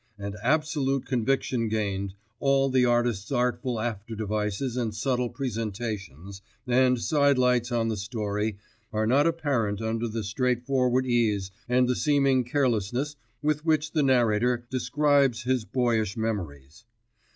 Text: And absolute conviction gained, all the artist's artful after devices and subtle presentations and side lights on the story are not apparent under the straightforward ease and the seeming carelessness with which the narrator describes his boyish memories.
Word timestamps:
And 0.17 0.35
absolute 0.41 1.05
conviction 1.05 1.67
gained, 1.67 2.15
all 2.39 2.69
the 2.71 2.85
artist's 2.85 3.31
artful 3.31 3.79
after 3.79 4.15
devices 4.15 4.75
and 4.75 4.95
subtle 4.95 5.29
presentations 5.29 6.41
and 6.65 6.99
side 6.99 7.37
lights 7.37 7.71
on 7.71 7.87
the 7.89 7.95
story 7.97 8.57
are 8.91 9.05
not 9.05 9.27
apparent 9.27 9.79
under 9.79 10.07
the 10.07 10.23
straightforward 10.23 11.05
ease 11.05 11.51
and 11.69 11.87
the 11.87 11.95
seeming 11.95 12.43
carelessness 12.43 13.15
with 13.43 13.63
which 13.63 13.91
the 13.91 14.01
narrator 14.01 14.65
describes 14.71 15.43
his 15.43 15.65
boyish 15.65 16.17
memories. 16.17 16.83